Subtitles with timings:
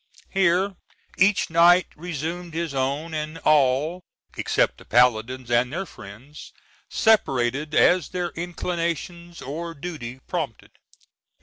[0.31, 0.77] Here
[1.19, 4.01] each knight resumed his own, and all,
[4.35, 6.53] except the paladins and their friends,
[6.89, 10.71] separated as their inclinations or duty prompted.